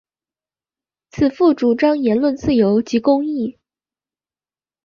[1.11, 3.59] 此赋主张言论自由及公义。